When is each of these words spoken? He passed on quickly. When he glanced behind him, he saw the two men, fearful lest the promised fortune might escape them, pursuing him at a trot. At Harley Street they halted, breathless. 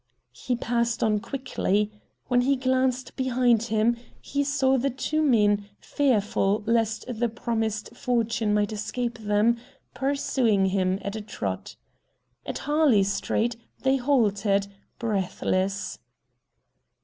He 0.31 0.55
passed 0.55 1.03
on 1.03 1.19
quickly. 1.19 1.91
When 2.25 2.41
he 2.41 2.55
glanced 2.55 3.15
behind 3.15 3.61
him, 3.61 3.97
he 4.19 4.43
saw 4.43 4.79
the 4.79 4.89
two 4.89 5.21
men, 5.21 5.67
fearful 5.79 6.63
lest 6.65 7.05
the 7.07 7.29
promised 7.29 7.95
fortune 7.95 8.51
might 8.51 8.73
escape 8.73 9.19
them, 9.19 9.57
pursuing 9.93 10.65
him 10.65 10.97
at 11.03 11.15
a 11.15 11.21
trot. 11.21 11.75
At 12.47 12.57
Harley 12.65 13.03
Street 13.03 13.55
they 13.83 13.97
halted, 13.97 14.65
breathless. 14.97 15.99